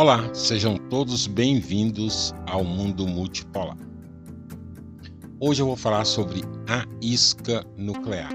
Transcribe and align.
Olá, 0.00 0.32
sejam 0.32 0.76
todos 0.76 1.26
bem-vindos 1.26 2.32
ao 2.46 2.62
mundo 2.62 3.04
multipolar. 3.04 3.76
Hoje 5.40 5.60
eu 5.60 5.66
vou 5.66 5.76
falar 5.76 6.04
sobre 6.04 6.42
a 6.68 6.86
isca 7.02 7.66
nuclear. 7.76 8.30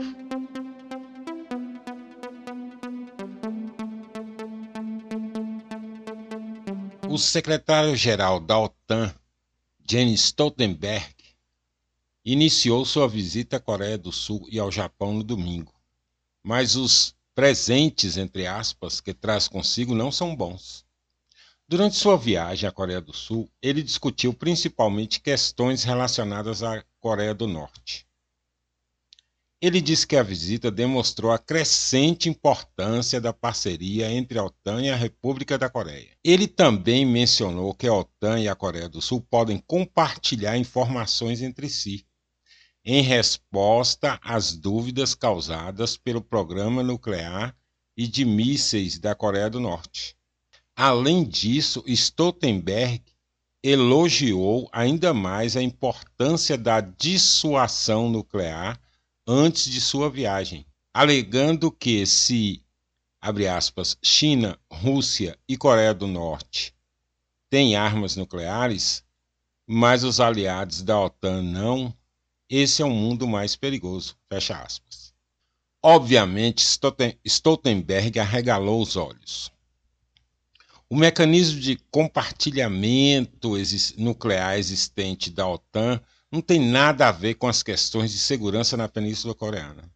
O 7.09 7.17
secretário-geral 7.17 8.41
da 8.41 8.59
OTAN, 8.59 9.15
Jens 9.89 10.19
Stoltenberg, 10.19 11.15
iniciou 12.25 12.83
sua 12.83 13.07
visita 13.07 13.55
à 13.55 13.59
Coreia 13.61 13.97
do 13.97 14.11
Sul 14.11 14.45
e 14.51 14.59
ao 14.59 14.69
Japão 14.69 15.13
no 15.13 15.23
domingo, 15.23 15.71
mas 16.43 16.75
os 16.75 17.15
presentes, 17.33 18.17
entre 18.17 18.47
aspas, 18.47 18.99
que 18.99 19.13
traz 19.13 19.47
consigo 19.47 19.95
não 19.95 20.11
são 20.11 20.35
bons. 20.35 20.82
Durante 21.67 21.95
sua 21.95 22.17
viagem 22.17 22.67
à 22.67 22.71
Coreia 22.71 22.99
do 22.99 23.13
Sul, 23.13 23.49
ele 23.61 23.81
discutiu 23.81 24.33
principalmente 24.33 25.21
questões 25.21 25.83
relacionadas 25.83 26.61
à 26.61 26.83
Coreia 26.99 27.33
do 27.33 27.47
Norte. 27.47 28.05
Ele 29.61 29.79
disse 29.79 30.05
que 30.05 30.17
a 30.17 30.23
visita 30.23 30.69
demonstrou 30.69 31.31
a 31.31 31.39
crescente 31.39 32.27
importância 32.27 33.21
da 33.21 33.31
parceria 33.31 34.11
entre 34.11 34.37
a 34.37 34.43
OTAN 34.43 34.81
e 34.81 34.89
a 34.89 34.95
República 34.95 35.57
da 35.57 35.69
Coreia. 35.69 36.17
Ele 36.21 36.47
também 36.47 37.05
mencionou 37.05 37.73
que 37.73 37.87
a 37.87 37.93
OTAN 37.93 38.41
e 38.41 38.49
a 38.49 38.55
Coreia 38.55 38.89
do 38.89 39.01
Sul 39.01 39.21
podem 39.21 39.57
compartilhar 39.65 40.57
informações 40.57 41.41
entre 41.41 41.69
si, 41.69 42.05
em 42.83 43.01
resposta 43.01 44.19
às 44.21 44.53
dúvidas 44.53 45.15
causadas 45.15 45.95
pelo 45.95 46.21
programa 46.21 46.83
nuclear 46.83 47.55
e 47.95 48.05
de 48.05 48.25
mísseis 48.25 48.99
da 48.99 49.15
Coreia 49.15 49.49
do 49.49 49.61
Norte. 49.61 50.17
Além 50.75 51.23
disso, 51.23 51.83
Stoltenberg 51.85 53.03
elogiou 53.61 54.67
ainda 54.71 55.13
mais 55.13 55.55
a 55.55 55.61
importância 55.61 56.57
da 56.57 56.81
dissuasão 56.81 58.09
nuclear 58.09 58.81
antes 59.25 59.71
de 59.71 59.79
sua 59.79 60.09
viagem, 60.09 60.65
alegando 60.91 61.71
que 61.71 62.05
se, 62.05 62.63
aspas, 63.21 63.97
China, 64.03 64.59
Rússia 64.71 65.37
e 65.47 65.55
Coreia 65.55 65.93
do 65.93 66.07
Norte 66.07 66.75
têm 67.49 67.75
armas 67.75 68.15
nucleares, 68.15 69.03
mas 69.67 70.03
os 70.03 70.19
aliados 70.19 70.81
da 70.81 70.99
OTAN 70.99 71.43
não, 71.43 71.95
esse 72.49 72.81
é 72.81 72.85
um 72.85 72.95
mundo 72.95 73.27
mais 73.27 73.55
perigoso, 73.55 74.17
fecha 74.27 74.57
aspas. 74.57 75.13
Obviamente, 75.81 76.65
Stoltenberg 77.23 78.19
arregalou 78.19 78.81
os 78.81 78.95
olhos. 78.95 79.52
O 80.89 80.95
mecanismo 80.95 81.59
de 81.59 81.77
compartilhamento 81.89 83.53
nuclear 83.97 84.57
existente 84.57 85.31
da 85.31 85.47
OTAN 85.47 85.99
não 86.31 86.41
tem 86.41 86.59
nada 86.59 87.07
a 87.07 87.11
ver 87.11 87.35
com 87.35 87.47
as 87.47 87.63
questões 87.63 88.11
de 88.11 88.19
segurança 88.19 88.75
na 88.75 88.87
Península 88.87 89.33
Coreana. 89.33 89.89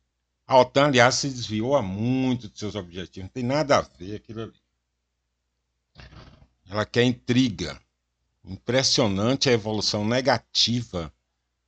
A 0.45 0.57
OTAN, 0.59 0.85
aliás, 0.85 1.15
se 1.15 1.29
desviou 1.29 1.75
há 1.75 1.81
muito 1.81 2.47
de 2.47 2.57
seus 2.57 2.75
objetivos, 2.75 3.27
não 3.27 3.33
tem 3.33 3.43
nada 3.43 3.77
a 3.77 3.81
ver 3.81 4.15
aquilo 4.15 4.43
ali. 4.43 4.53
Ela 6.69 6.85
quer 6.85 7.03
intriga. 7.03 7.79
Impressionante 8.45 9.49
a 9.49 9.53
evolução 9.53 10.05
negativa, 10.05 11.11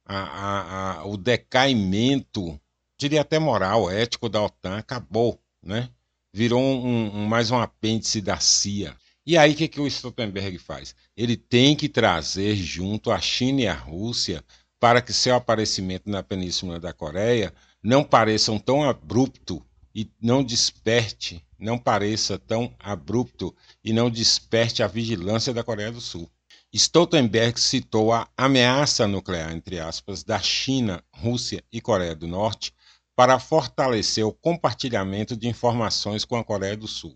a, 0.05 0.17
a, 0.17 0.91
a, 0.99 1.05
o 1.05 1.17
decaimento, 1.17 2.59
diria 2.97 3.21
até 3.21 3.37
moral, 3.37 3.91
ético 3.91 4.29
da 4.29 4.41
OTAN, 4.41 4.77
acabou, 4.77 5.39
né? 5.61 5.89
Virou 6.31 6.61
um, 6.61 7.17
um, 7.17 7.25
mais 7.25 7.51
um 7.51 7.57
apêndice 7.57 8.21
da 8.21 8.39
CIA. 8.39 8.95
E 9.29 9.37
aí 9.37 9.53
o 9.53 9.55
que, 9.55 9.67
que 9.67 9.79
o 9.79 9.85
Stoltenberg 9.85 10.57
faz? 10.57 10.95
Ele 11.15 11.37
tem 11.37 11.75
que 11.75 11.87
trazer 11.87 12.55
junto 12.55 13.11
a 13.11 13.21
China 13.21 13.61
e 13.61 13.67
a 13.67 13.75
Rússia 13.75 14.43
para 14.79 15.03
que 15.03 15.13
seu 15.13 15.35
aparecimento 15.35 16.09
na 16.09 16.23
Península 16.23 16.79
da 16.79 16.91
Coreia 16.91 17.53
não 17.83 18.03
pareçam 18.03 18.57
tão 18.57 18.81
abrupto 18.81 19.63
e 19.93 20.11
não 20.19 20.43
desperte, 20.43 21.45
não 21.59 21.77
pareça 21.77 22.39
tão 22.39 22.73
abrupto 22.79 23.55
e 23.83 23.93
não 23.93 24.09
desperte 24.09 24.81
a 24.81 24.87
vigilância 24.87 25.53
da 25.53 25.63
Coreia 25.63 25.91
do 25.91 26.01
Sul. 26.01 26.27
Stoltenberg 26.73 27.61
citou 27.61 28.11
a 28.11 28.27
ameaça 28.35 29.07
nuclear, 29.07 29.53
entre 29.53 29.79
aspas, 29.79 30.23
da 30.23 30.39
China, 30.39 31.03
Rússia 31.13 31.63
e 31.71 31.79
Coreia 31.79 32.15
do 32.15 32.27
Norte 32.27 32.73
para 33.15 33.37
fortalecer 33.37 34.25
o 34.25 34.33
compartilhamento 34.33 35.37
de 35.37 35.47
informações 35.47 36.25
com 36.25 36.35
a 36.35 36.43
Coreia 36.43 36.75
do 36.75 36.87
Sul. 36.87 37.15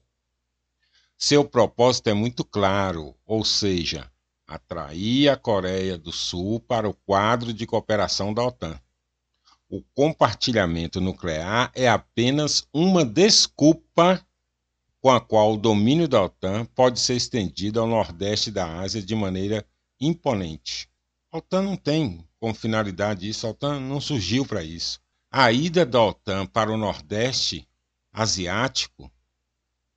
Seu 1.25 1.45
propósito 1.45 2.09
é 2.09 2.13
muito 2.13 2.43
claro, 2.43 3.15
ou 3.25 3.45
seja, 3.45 4.11
atrair 4.45 5.29
a 5.29 5.37
Coreia 5.37 5.97
do 5.97 6.11
Sul 6.11 6.59
para 6.59 6.89
o 6.89 6.93
quadro 6.93 7.53
de 7.53 7.65
cooperação 7.65 8.33
da 8.33 8.43
OTAN. 8.43 8.77
O 9.69 9.81
compartilhamento 9.95 10.99
nuclear 10.99 11.71
é 11.73 11.87
apenas 11.87 12.67
uma 12.73 13.05
desculpa 13.05 14.21
com 14.99 15.09
a 15.09 15.21
qual 15.21 15.53
o 15.53 15.57
domínio 15.57 16.09
da 16.09 16.23
OTAN 16.23 16.65
pode 16.65 16.99
ser 16.99 17.15
estendido 17.15 17.79
ao 17.79 17.87
nordeste 17.87 18.51
da 18.51 18.81
Ásia 18.81 19.01
de 19.01 19.15
maneira 19.15 19.65
imponente. 20.01 20.89
A 21.31 21.37
OTAN 21.37 21.61
não 21.61 21.77
tem 21.77 22.27
como 22.37 22.53
finalidade 22.53 23.29
isso, 23.29 23.47
a 23.47 23.51
OTAN 23.51 23.79
não 23.79 24.01
surgiu 24.01 24.45
para 24.45 24.61
isso. 24.61 24.99
A 25.31 25.53
ida 25.53 25.85
da 25.85 26.03
OTAN 26.03 26.45
para 26.47 26.69
o 26.69 26.75
nordeste 26.75 27.65
asiático 28.11 29.09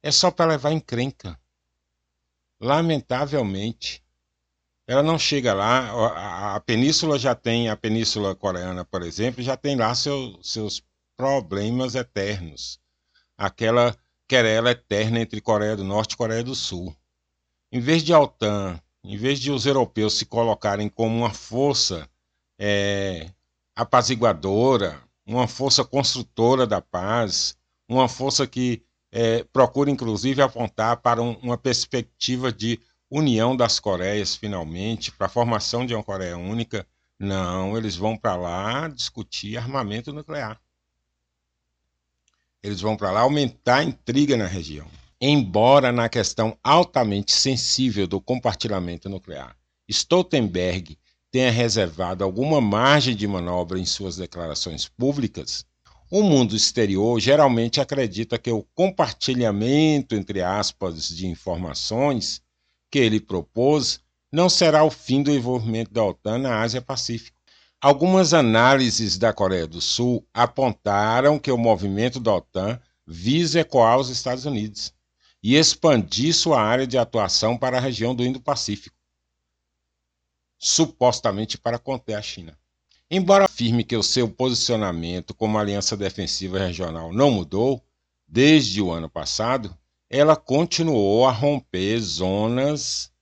é 0.06 0.12
só 0.12 0.30
para 0.30 0.52
levar 0.52 0.70
encrenca. 0.70 1.36
Lamentavelmente, 2.60 4.04
ela 4.86 5.02
não 5.02 5.18
chega 5.18 5.52
lá. 5.52 6.54
A, 6.54 6.60
península 6.60 7.18
já 7.18 7.34
tem, 7.34 7.68
a 7.68 7.76
península 7.76 8.32
coreana, 8.32 8.84
por 8.84 9.02
exemplo, 9.02 9.42
já 9.42 9.56
tem 9.56 9.74
lá 9.74 9.92
seu, 9.96 10.38
seus 10.44 10.80
problemas 11.16 11.96
eternos. 11.96 12.78
Aquela 13.36 13.96
querela 14.28 14.70
eterna 14.70 15.18
entre 15.18 15.40
Coreia 15.40 15.76
do 15.76 15.82
Norte 15.82 16.12
e 16.12 16.16
Coreia 16.16 16.44
do 16.44 16.54
Sul. 16.54 16.96
Em 17.72 17.80
vez 17.80 18.04
de 18.04 18.14
a 18.14 18.20
OTAN, 18.20 18.80
em 19.02 19.16
vez 19.16 19.40
de 19.40 19.50
os 19.50 19.66
europeus 19.66 20.14
se 20.14 20.24
colocarem 20.24 20.88
como 20.88 21.16
uma 21.16 21.34
força 21.34 22.08
é, 22.56 23.32
apaziguadora, 23.74 25.02
uma 25.26 25.48
força 25.48 25.84
construtora 25.84 26.64
da 26.64 26.80
paz, 26.80 27.56
uma 27.88 28.08
força 28.08 28.46
que 28.46 28.85
é, 29.12 29.44
procura 29.44 29.90
inclusive 29.90 30.42
apontar 30.42 30.98
para 30.98 31.22
um, 31.22 31.32
uma 31.42 31.56
perspectiva 31.56 32.52
de 32.52 32.80
união 33.10 33.56
das 33.56 33.78
Coreias, 33.78 34.34
finalmente, 34.34 35.12
para 35.12 35.26
a 35.26 35.30
formação 35.30 35.86
de 35.86 35.94
uma 35.94 36.02
Coreia 36.02 36.36
única. 36.36 36.86
Não, 37.18 37.76
eles 37.76 37.96
vão 37.96 38.16
para 38.16 38.36
lá 38.36 38.88
discutir 38.88 39.56
armamento 39.56 40.12
nuclear. 40.12 40.60
Eles 42.62 42.80
vão 42.80 42.96
para 42.96 43.10
lá 43.10 43.20
aumentar 43.20 43.76
a 43.76 43.84
intriga 43.84 44.36
na 44.36 44.46
região. 44.46 44.86
Embora 45.20 45.92
na 45.92 46.08
questão 46.08 46.58
altamente 46.62 47.32
sensível 47.32 48.06
do 48.06 48.20
compartilhamento 48.20 49.08
nuclear, 49.08 49.56
Stoltenberg 49.88 50.98
tenha 51.30 51.50
reservado 51.50 52.22
alguma 52.22 52.60
margem 52.60 53.14
de 53.14 53.26
manobra 53.26 53.78
em 53.78 53.84
suas 53.84 54.16
declarações 54.16 54.88
públicas, 54.88 55.64
o 56.10 56.22
mundo 56.22 56.54
exterior 56.54 57.18
geralmente 57.20 57.80
acredita 57.80 58.38
que 58.38 58.50
o 58.50 58.62
compartilhamento, 58.74 60.14
entre 60.14 60.42
aspas, 60.42 61.08
de 61.08 61.26
informações 61.26 62.40
que 62.90 62.98
ele 62.98 63.20
propôs 63.20 64.00
não 64.30 64.48
será 64.48 64.84
o 64.84 64.90
fim 64.90 65.22
do 65.22 65.32
envolvimento 65.32 65.92
da 65.92 66.04
OTAN 66.04 66.38
na 66.38 66.60
Ásia-Pacífico. 66.60 67.40
Algumas 67.80 68.32
análises 68.32 69.18
da 69.18 69.32
Coreia 69.32 69.66
do 69.66 69.80
Sul 69.80 70.26
apontaram 70.32 71.38
que 71.38 71.50
o 71.50 71.58
movimento 71.58 72.20
da 72.20 72.34
OTAN 72.34 72.80
visa 73.06 73.60
ecoar 73.60 73.98
os 73.98 74.08
Estados 74.08 74.44
Unidos 74.44 74.92
e 75.42 75.56
expandir 75.56 76.34
sua 76.34 76.60
área 76.60 76.86
de 76.86 76.98
atuação 76.98 77.56
para 77.56 77.78
a 77.78 77.80
região 77.80 78.14
do 78.14 78.24
Indo-Pacífico, 78.24 78.96
supostamente 80.58 81.58
para 81.58 81.78
conter 81.78 82.14
a 82.14 82.22
China. 82.22 82.58
Embora 83.08 83.44
afirme 83.44 83.84
que 83.84 83.96
o 83.96 84.02
seu 84.02 84.28
posicionamento 84.28 85.32
como 85.32 85.58
aliança 85.58 85.96
defensiva 85.96 86.58
regional 86.58 87.12
não 87.12 87.30
mudou 87.30 87.80
desde 88.26 88.82
o 88.82 88.90
ano 88.90 89.08
passado, 89.08 89.76
ela 90.10 90.34
continuou 90.34 91.24
a 91.24 91.30
romper 91.30 92.00
zonas 92.00 93.12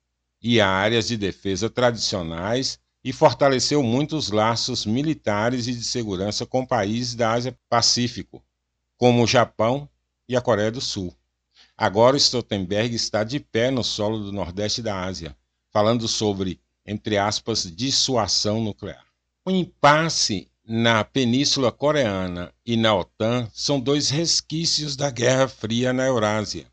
e 0.41 0.59
áreas 0.59 1.09
de 1.09 1.19
defesa 1.19 1.69
tradicionais 1.69 2.79
e 3.05 3.13
fortaleceu 3.13 3.83
muitos 3.83 4.31
laços 4.31 4.87
militares 4.87 5.67
e 5.67 5.75
de 5.75 5.85
segurança 5.85 6.47
com 6.47 6.65
países 6.65 7.15
da 7.15 7.33
Ásia-Pacífico, 7.33 8.43
como 8.97 9.23
o 9.23 9.27
Japão 9.27 9.87
e 10.27 10.35
a 10.35 10.41
Coreia 10.41 10.71
do 10.71 10.81
Sul. 10.81 11.15
Agora 11.77 12.17
Stoltenberg 12.17 12.95
está 12.95 13.23
de 13.23 13.39
pé 13.39 13.71
no 13.71 13.85
solo 13.85 14.19
do 14.19 14.33
Nordeste 14.33 14.81
da 14.81 15.05
Ásia, 15.05 15.37
falando 15.71 16.09
sobre, 16.09 16.59
entre 16.87 17.19
aspas, 17.19 17.71
dissuasão 17.71 18.63
nuclear. 18.63 19.04
O 19.47 19.51
impasse 19.51 20.49
na 20.67 21.05
Península 21.05 21.71
Coreana 21.71 22.51
e 22.65 22.79
na 22.79 22.95
OTAN 22.95 23.47
são 23.53 23.79
dois 23.79 24.09
resquícios 24.09 24.97
da 24.97 25.11
Guerra 25.11 25.47
Fria 25.49 25.93
na 25.93 26.07
Eurásia. 26.07 26.67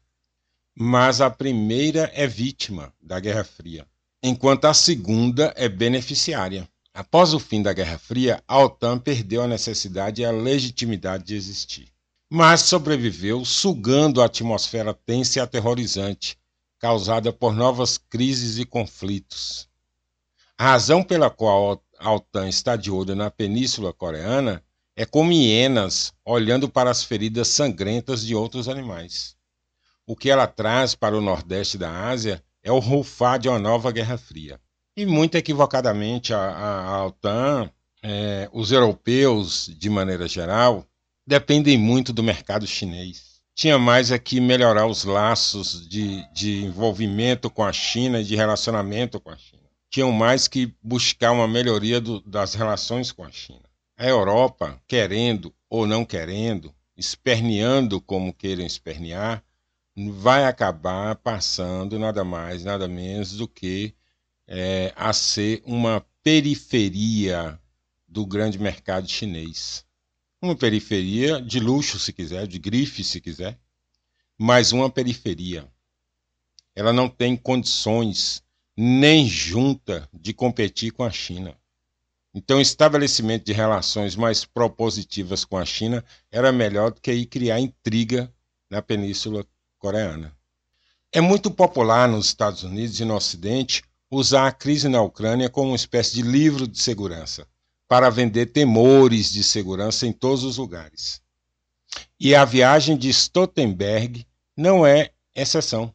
mas 0.74 1.20
a 1.22 1.30
primeira 1.30 2.10
é 2.14 2.26
vítima 2.26 2.94
da 3.02 3.20
Guerra 3.20 3.44
Fria, 3.44 3.86
enquanto 4.24 4.66
a 4.66 4.74
segunda 4.74 5.54
é 5.58 5.68
beneficiária. 5.68 6.68
Após 6.94 7.34
o 7.34 7.40
fim 7.40 7.62
da 7.62 7.74
Guerra 7.74 7.98
Fria, 7.98 8.42
a 8.48 8.60
OTAN 8.60 8.98
perdeu 8.98 9.42
a 9.42 9.48
necessidade 9.48 10.22
e 10.22 10.26
a 10.26 10.32
legitimidade 10.32 11.26
de 11.26 11.36
existir. 11.36 11.90
Mas 12.30 12.62
sobreviveu 12.62 13.44
sugando 13.44 14.22
a 14.22 14.26
atmosfera 14.26 14.94
tensa 14.94 15.40
e 15.40 15.42
aterrorizante, 15.42 16.38
causada 16.80 17.34
por 17.34 17.54
novas 17.54 17.98
crises 17.98 18.58
e 18.58 18.66
conflitos. 18.66 19.70
A 20.58 20.72
razão 20.72 21.04
pela 21.04 21.30
qual 21.30 21.84
a 22.02 22.14
OTAN 22.14 22.50
está 22.50 22.76
de 22.76 22.90
olho 22.90 23.16
na 23.16 23.30
Península 23.30 23.94
Coreana 23.94 24.64
é 24.96 25.06
como 25.06 25.32
hienas 25.32 26.12
olhando 26.26 26.68
para 26.68 26.90
as 26.90 27.04
feridas 27.04 27.48
sangrentas 27.48 28.26
de 28.26 28.36
outros 28.36 28.68
animais. 28.68 29.36
O 30.06 30.16
que 30.16 30.30
ela 30.30 30.48
traz 30.48 30.96
para 30.96 31.18
o 31.18 31.22
Nordeste 31.22 31.78
da 31.78 32.08
Ásia 32.08 32.44
é 32.64 32.72
o 32.72 32.80
rufar 32.80 33.40
de 33.40 33.48
uma 33.48 33.60
nova 33.60 33.92
Guerra 33.92 34.18
Fria. 34.18 34.60
E 34.98 35.06
muito 35.06 35.36
equivocadamente, 35.36 36.34
a, 36.34 36.40
a, 36.40 36.86
a 36.88 37.06
OTAN, 37.06 37.72
é, 38.04 38.50
os 38.52 38.72
europeus, 38.72 39.72
de 39.78 39.90
maneira 39.90 40.28
geral, 40.28 40.86
dependem 41.26 41.78
muito 41.78 42.12
do 42.12 42.24
mercado 42.24 42.68
chinês. 42.68 43.40
Tinha 43.54 43.78
mais 43.78 44.12
aqui 44.12 44.40
é 44.40 44.42
melhorar 44.42 44.88
os 44.88 45.04
laços 45.04 45.88
de, 45.88 46.26
de 46.34 46.64
envolvimento 46.64 47.50
com 47.50 47.64
a 47.64 47.72
China 47.72 48.20
e 48.20 48.24
de 48.24 48.36
relacionamento 48.36 49.20
com 49.20 49.30
a 49.30 49.38
China. 49.38 49.62
Tinham 49.92 50.12
mais 50.12 50.48
que 50.48 50.74
buscar 50.82 51.34
uma 51.34 51.50
melhoria 51.50 52.00
do, 52.00 52.22
das 52.22 52.54
relações 52.54 53.12
com 53.12 53.26
a 53.26 53.32
China. 53.32 53.70
A 53.98 54.08
Europa, 54.08 54.82
querendo 54.88 55.54
ou 55.70 55.86
não 55.86 56.06
querendo, 56.06 56.74
esperneando 56.96 58.00
como 58.00 58.34
queiram 58.34 58.66
espernear, 58.66 59.44
vai 59.96 60.46
acabar 60.46 61.18
passando 61.18 62.00
nada 62.00 62.24
mais, 62.24 62.64
nada 62.64 62.88
menos 62.88 63.34
do 63.34 63.50
que 63.50 63.94
é, 64.48 64.94
a 64.96 65.12
ser 65.12 65.62
uma 65.66 66.06
periferia 66.24 67.60
do 68.08 68.26
grande 68.26 68.58
mercado 68.58 69.10
chinês. 69.10 69.86
Uma 70.42 70.56
periferia 70.56 71.42
de 71.42 71.60
luxo, 71.60 72.00
se 72.00 72.14
quiser, 72.14 72.48
de 72.48 72.58
grife, 72.58 73.04
se 73.04 73.20
quiser, 73.20 73.60
mas 74.38 74.72
uma 74.72 74.90
periferia. 74.90 75.68
Ela 76.74 76.94
não 76.94 77.10
tem 77.10 77.36
condições 77.36 78.42
nem 78.76 79.28
junta 79.28 80.08
de 80.14 80.34
competir 80.34 80.92
com 80.92 81.04
a 81.04 81.12
China. 81.12 81.56
Então, 82.34 82.60
o 82.60 82.62
estabelecimento 82.62 83.46
de 83.46 83.52
relações 83.52 84.16
mais 84.16 84.46
propositivas 84.46 85.44
com 85.44 85.58
a 85.58 85.66
China 85.66 86.04
era 86.32 86.52
melhor 86.52 86.92
do 86.92 87.02
que 87.02 87.12
ir 87.12 87.26
criar 87.26 87.60
intriga 87.60 88.34
na 88.70 88.82
Península 88.82 89.46
Coreana. 89.78 90.34
É 91.12 91.20
muito 91.20 91.52
popular 91.52 92.08
nos 92.08 92.28
Estados 92.28 92.64
Unidos 92.64 93.00
e 93.02 93.06
no 93.06 93.16
Ocidente 93.16 93.84
usar 94.10 94.48
a 94.48 94.52
crise 94.52 94.88
na 94.88 95.02
Ucrânia 95.02 95.50
como 95.50 95.72
uma 95.72 95.76
espécie 95.76 96.14
de 96.14 96.22
livro 96.22 96.66
de 96.66 96.82
segurança, 96.82 97.46
para 97.88 98.10
vender 98.10 98.48
temores 98.48 99.30
de 99.30 99.44
segurança 99.44 100.08
em 100.08 100.14
todos 100.14 100.46
os 100.46 100.58
lugares. 100.58 101.22
E 102.18 102.34
a 102.34 102.46
viagem 102.46 102.96
de 102.96 103.10
Stoltenberg 103.10 104.26
não 104.56 104.86
é 104.86 105.12
exceção. 105.36 105.94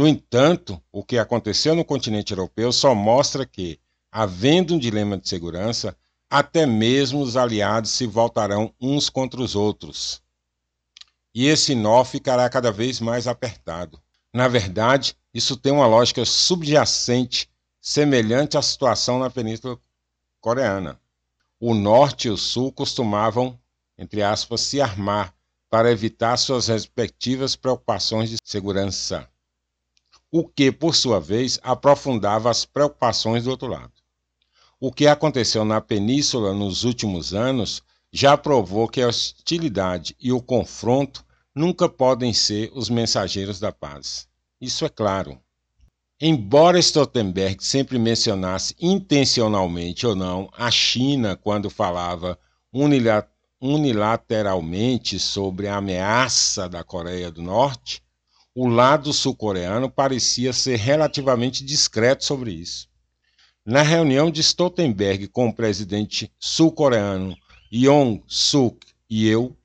No 0.00 0.08
entanto, 0.08 0.82
o 0.90 1.04
que 1.04 1.18
aconteceu 1.18 1.74
no 1.74 1.84
continente 1.84 2.32
europeu 2.32 2.72
só 2.72 2.94
mostra 2.94 3.44
que, 3.44 3.78
havendo 4.10 4.74
um 4.74 4.78
dilema 4.78 5.18
de 5.18 5.28
segurança, 5.28 5.94
até 6.30 6.64
mesmo 6.64 7.20
os 7.20 7.36
aliados 7.36 7.90
se 7.90 8.06
voltarão 8.06 8.74
uns 8.80 9.10
contra 9.10 9.42
os 9.42 9.54
outros. 9.54 10.22
E 11.34 11.46
esse 11.46 11.74
nó 11.74 12.02
ficará 12.02 12.48
cada 12.48 12.72
vez 12.72 12.98
mais 12.98 13.26
apertado. 13.26 14.00
Na 14.32 14.48
verdade, 14.48 15.14
isso 15.34 15.54
tem 15.54 15.70
uma 15.70 15.86
lógica 15.86 16.24
subjacente 16.24 17.50
semelhante 17.78 18.56
à 18.56 18.62
situação 18.62 19.18
na 19.18 19.28
Península 19.28 19.78
Coreana. 20.40 20.98
O 21.60 21.74
Norte 21.74 22.28
e 22.28 22.30
o 22.30 22.38
Sul 22.38 22.72
costumavam, 22.72 23.60
entre 23.98 24.22
aspas, 24.22 24.62
se 24.62 24.80
armar 24.80 25.34
para 25.68 25.92
evitar 25.92 26.38
suas 26.38 26.68
respectivas 26.68 27.54
preocupações 27.54 28.30
de 28.30 28.38
segurança, 28.42 29.28
o 30.30 30.46
que, 30.46 30.70
por 30.70 30.94
sua 30.94 31.18
vez, 31.20 31.58
aprofundava 31.62 32.50
as 32.50 32.64
preocupações 32.64 33.44
do 33.44 33.50
outro 33.50 33.68
lado. 33.68 33.92
O 34.78 34.92
que 34.92 35.06
aconteceu 35.06 35.64
na 35.64 35.80
Península 35.80 36.54
nos 36.54 36.84
últimos 36.84 37.34
anos 37.34 37.82
já 38.12 38.36
provou 38.36 38.88
que 38.88 39.02
a 39.02 39.08
hostilidade 39.08 40.16
e 40.20 40.32
o 40.32 40.40
confronto 40.40 41.24
nunca 41.54 41.88
podem 41.88 42.32
ser 42.32 42.70
os 42.74 42.88
mensageiros 42.88 43.60
da 43.60 43.72
paz. 43.72 44.28
Isso 44.60 44.84
é 44.84 44.88
claro. 44.88 45.38
Embora 46.20 46.78
Stoltenberg 46.78 47.64
sempre 47.64 47.98
mencionasse 47.98 48.74
intencionalmente 48.80 50.06
ou 50.06 50.14
não 50.14 50.50
a 50.56 50.70
China 50.70 51.34
quando 51.34 51.70
falava 51.70 52.38
unilateralmente 53.60 55.18
sobre 55.18 55.66
a 55.66 55.76
ameaça 55.76 56.68
da 56.68 56.84
Coreia 56.84 57.30
do 57.30 57.40
Norte, 57.42 58.02
o 58.54 58.66
lado 58.66 59.12
sul-coreano 59.12 59.90
parecia 59.90 60.52
ser 60.52 60.76
relativamente 60.76 61.64
discreto 61.64 62.24
sobre 62.24 62.52
isso. 62.52 62.88
Na 63.64 63.82
reunião 63.82 64.30
de 64.30 64.40
Stoltenberg 64.40 65.28
com 65.28 65.48
o 65.48 65.54
presidente 65.54 66.32
sul-coreano 66.38 67.36
Yoon 67.72 68.20
Suk 68.26 68.86
Yeol, 69.10 69.56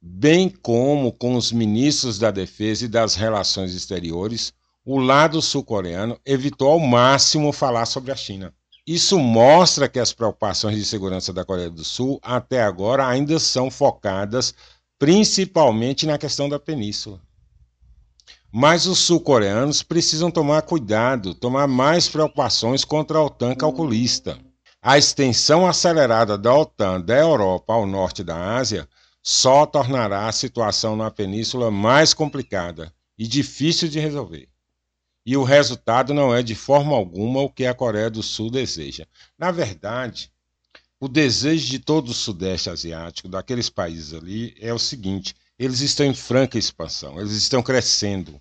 bem 0.00 0.48
como 0.48 1.10
com 1.12 1.34
os 1.34 1.50
ministros 1.50 2.18
da 2.18 2.30
Defesa 2.30 2.84
e 2.84 2.88
das 2.88 3.14
Relações 3.14 3.74
Exteriores, 3.74 4.52
o 4.84 4.98
lado 4.98 5.40
sul-coreano 5.40 6.20
evitou 6.24 6.70
ao 6.70 6.78
máximo 6.78 7.52
falar 7.52 7.86
sobre 7.86 8.12
a 8.12 8.16
China. 8.16 8.54
Isso 8.86 9.18
mostra 9.18 9.88
que 9.88 9.98
as 9.98 10.12
preocupações 10.12 10.76
de 10.76 10.84
segurança 10.84 11.32
da 11.32 11.44
Coreia 11.44 11.70
do 11.70 11.82
Sul 11.82 12.20
até 12.22 12.62
agora 12.62 13.06
ainda 13.06 13.38
são 13.38 13.70
focadas 13.70 14.54
principalmente 14.98 16.06
na 16.06 16.18
questão 16.18 16.48
da 16.48 16.60
península. 16.60 17.20
Mas 18.56 18.86
os 18.86 19.00
sul-coreanos 19.00 19.82
precisam 19.82 20.30
tomar 20.30 20.62
cuidado, 20.62 21.34
tomar 21.34 21.66
mais 21.66 22.08
preocupações 22.08 22.84
contra 22.84 23.18
a 23.18 23.24
OTAN 23.24 23.54
calculista. 23.54 24.38
A 24.80 24.96
extensão 24.96 25.66
acelerada 25.66 26.38
da 26.38 26.54
OTAN 26.54 27.00
da 27.00 27.16
Europa 27.16 27.72
ao 27.72 27.84
norte 27.84 28.22
da 28.22 28.56
Ásia 28.56 28.88
só 29.20 29.66
tornará 29.66 30.28
a 30.28 30.32
situação 30.32 30.94
na 30.94 31.10
península 31.10 31.70
mais 31.70 32.14
complicada 32.14 32.92
e 33.18 33.26
difícil 33.26 33.88
de 33.88 33.98
resolver 33.98 34.48
e 35.26 35.36
o 35.36 35.42
resultado 35.42 36.12
não 36.12 36.34
é 36.34 36.42
de 36.42 36.54
forma 36.54 36.94
alguma 36.94 37.40
o 37.40 37.48
que 37.48 37.64
a 37.64 37.74
Coreia 37.74 38.10
do 38.10 38.22
Sul 38.22 38.50
deseja. 38.50 39.06
Na 39.38 39.50
verdade, 39.50 40.30
o 41.00 41.08
desejo 41.08 41.66
de 41.70 41.78
todo 41.78 42.08
o 42.08 42.14
Sudeste 42.14 42.68
Asiático, 42.68 43.28
daqueles 43.28 43.70
países 43.70 44.12
ali, 44.12 44.54
é 44.60 44.72
o 44.72 44.78
seguinte: 44.78 45.34
eles 45.58 45.80
estão 45.80 46.04
em 46.06 46.14
franca 46.14 46.58
expansão, 46.58 47.18
eles 47.18 47.32
estão 47.32 47.62
crescendo. 47.62 48.40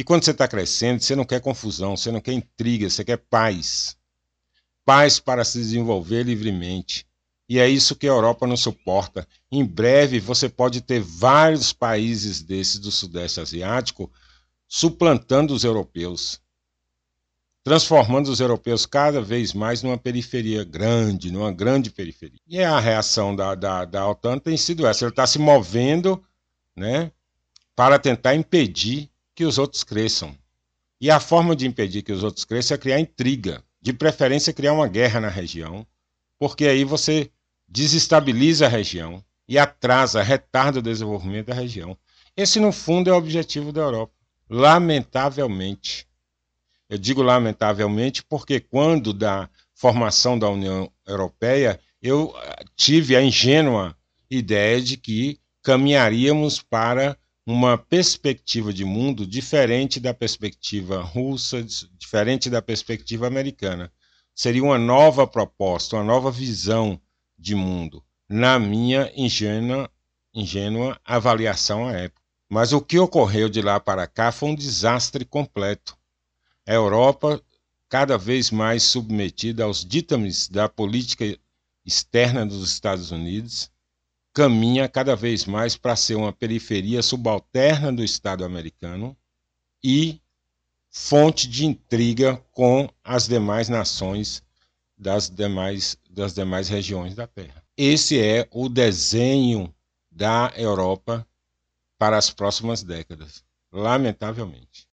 E 0.00 0.02
quando 0.02 0.24
você 0.24 0.30
está 0.30 0.48
crescendo, 0.48 1.02
você 1.02 1.14
não 1.14 1.26
quer 1.26 1.42
confusão, 1.42 1.94
você 1.94 2.10
não 2.10 2.22
quer 2.22 2.32
intriga, 2.32 2.88
você 2.88 3.04
quer 3.04 3.18
paz. 3.18 3.98
Paz 4.82 5.20
para 5.20 5.44
se 5.44 5.58
desenvolver 5.58 6.22
livremente. 6.22 7.06
E 7.46 7.58
é 7.58 7.68
isso 7.68 7.94
que 7.94 8.06
a 8.06 8.10
Europa 8.10 8.46
não 8.46 8.56
suporta. 8.56 9.28
Em 9.52 9.62
breve, 9.62 10.18
você 10.18 10.48
pode 10.48 10.80
ter 10.80 11.00
vários 11.00 11.74
países 11.74 12.40
desses 12.40 12.78
do 12.78 12.90
Sudeste 12.90 13.40
Asiático 13.40 14.10
suplantando 14.66 15.52
os 15.52 15.64
europeus, 15.64 16.40
transformando 17.62 18.30
os 18.30 18.40
europeus 18.40 18.86
cada 18.86 19.20
vez 19.20 19.52
mais 19.52 19.82
numa 19.82 19.98
periferia 19.98 20.64
grande, 20.64 21.30
numa 21.30 21.52
grande 21.52 21.90
periferia. 21.90 22.40
E 22.48 22.62
a 22.62 22.80
reação 22.80 23.36
da, 23.36 23.54
da, 23.54 23.84
da 23.84 24.08
OTAN 24.08 24.38
tem 24.38 24.56
sido 24.56 24.86
essa: 24.86 25.04
ele 25.04 25.12
está 25.12 25.26
se 25.26 25.38
movendo 25.38 26.24
né, 26.74 27.12
para 27.76 27.98
tentar 27.98 28.34
impedir 28.34 29.10
que 29.40 29.44
os 29.46 29.56
outros 29.56 29.82
cresçam. 29.82 30.36
E 31.00 31.10
a 31.10 31.18
forma 31.18 31.56
de 31.56 31.66
impedir 31.66 32.02
que 32.02 32.12
os 32.12 32.22
outros 32.22 32.44
cresçam 32.44 32.74
é 32.74 32.78
criar 32.78 33.00
intriga, 33.00 33.64
de 33.80 33.90
preferência 33.90 34.52
criar 34.52 34.74
uma 34.74 34.86
guerra 34.86 35.18
na 35.18 35.30
região, 35.30 35.86
porque 36.38 36.66
aí 36.66 36.84
você 36.84 37.30
desestabiliza 37.66 38.66
a 38.66 38.68
região 38.68 39.24
e 39.48 39.58
atrasa, 39.58 40.22
retarda 40.22 40.80
o 40.80 40.82
desenvolvimento 40.82 41.46
da 41.46 41.54
região. 41.54 41.96
Esse, 42.36 42.60
no 42.60 42.70
fundo, 42.70 43.08
é 43.08 43.14
o 43.14 43.16
objetivo 43.16 43.72
da 43.72 43.80
Europa. 43.80 44.12
Lamentavelmente. 44.46 46.06
Eu 46.86 46.98
digo 46.98 47.22
lamentavelmente 47.22 48.22
porque 48.22 48.60
quando 48.60 49.14
da 49.14 49.48
formação 49.74 50.38
da 50.38 50.50
União 50.50 50.92
Europeia, 51.06 51.80
eu 52.02 52.34
eh, 52.36 52.64
tive 52.76 53.16
a 53.16 53.22
ingênua 53.22 53.96
ideia 54.30 54.82
de 54.82 54.98
que 54.98 55.40
caminharíamos 55.62 56.60
para 56.60 57.16
uma 57.50 57.76
perspectiva 57.76 58.72
de 58.72 58.84
mundo 58.84 59.26
diferente 59.26 59.98
da 59.98 60.14
perspectiva 60.14 61.02
russa, 61.02 61.66
diferente 61.98 62.48
da 62.48 62.62
perspectiva 62.62 63.26
americana. 63.26 63.92
Seria 64.32 64.62
uma 64.62 64.78
nova 64.78 65.26
proposta, 65.26 65.96
uma 65.96 66.04
nova 66.04 66.30
visão 66.30 67.00
de 67.36 67.54
mundo, 67.56 68.04
na 68.28 68.58
minha 68.58 69.12
ingênua, 69.16 69.90
ingênua 70.32 71.00
avaliação 71.04 71.88
à 71.88 71.92
época. 71.92 72.22
Mas 72.48 72.72
o 72.72 72.80
que 72.80 72.98
ocorreu 72.98 73.48
de 73.48 73.60
lá 73.60 73.80
para 73.80 74.06
cá 74.06 74.30
foi 74.30 74.50
um 74.50 74.54
desastre 74.54 75.24
completo. 75.24 75.96
A 76.66 76.72
Europa, 76.72 77.42
cada 77.88 78.16
vez 78.16 78.50
mais 78.50 78.84
submetida 78.84 79.64
aos 79.64 79.84
ditames 79.84 80.48
da 80.48 80.68
política 80.68 81.36
externa 81.84 82.46
dos 82.46 82.70
Estados 82.70 83.10
Unidos, 83.10 83.70
caminha 84.32 84.88
cada 84.88 85.16
vez 85.16 85.44
mais 85.44 85.76
para 85.76 85.96
ser 85.96 86.14
uma 86.14 86.32
periferia 86.32 87.02
subalterna 87.02 87.92
do 87.92 88.04
Estado 88.04 88.44
americano 88.44 89.16
e 89.82 90.20
fonte 90.90 91.48
de 91.48 91.66
intriga 91.66 92.36
com 92.52 92.88
as 93.02 93.26
demais 93.26 93.68
nações 93.68 94.42
das 94.96 95.30
demais, 95.30 95.96
das 96.10 96.34
demais 96.34 96.68
regiões 96.68 97.14
da 97.14 97.26
Terra. 97.26 97.64
Esse 97.76 98.20
é 98.20 98.46
o 98.50 98.68
desenho 98.68 99.74
da 100.10 100.52
Europa 100.56 101.26
para 101.98 102.18
as 102.18 102.30
próximas 102.30 102.82
décadas, 102.82 103.44
lamentavelmente. 103.72 104.89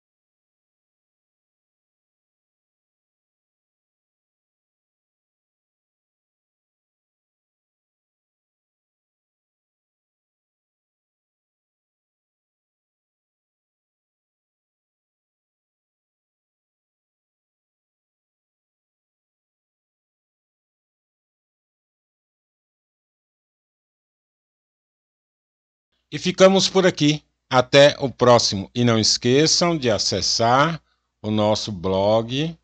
E 26.17 26.19
ficamos 26.19 26.67
por 26.67 26.87
aqui. 26.87 27.23
Até 27.51 27.95
o 28.01 28.09
próximo. 28.09 28.71
E 28.75 28.83
não 28.85 28.99
esqueçam 28.99 29.77
de 29.77 29.91
acessar 29.91 30.81
o 31.21 31.31
nosso 31.31 31.71
blog, 31.71 32.57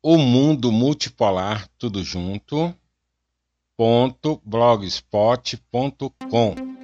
o 0.00 0.16
mundo 0.16 0.70
multipolar, 0.70 1.68
tudo 1.76 2.04
junto, 2.04 2.72
ponto 3.76 4.40
blogspot.com 4.44 6.75